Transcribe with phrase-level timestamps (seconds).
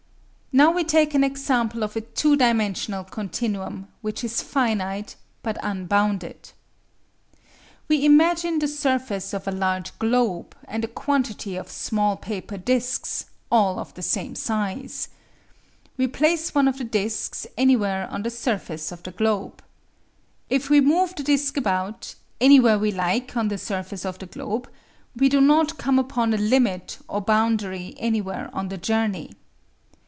[0.53, 6.51] Now we take an example of a two dimensional continuum which is finite, but unbounded.
[7.87, 13.27] We imagine the surface of a large globe and a quantity of small paper discs,
[13.49, 15.07] all of the same size.
[15.95, 19.63] We place one of the discs anywhere on the surface of the globe.
[20.49, 24.69] If we move the disc about, anywhere we like, on the surface of the globe,
[25.15, 29.31] we do not come upon a limit or boundary anywhere on the journey.